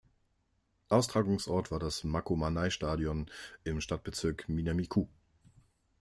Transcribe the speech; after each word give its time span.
Austragungsort 0.89 1.69
war 1.69 1.77
das 1.77 2.03
Makomanai-Stadion 2.03 3.29
im 3.65 3.81
Stadtbezirk 3.81 4.49
Minami-ku. 4.49 5.05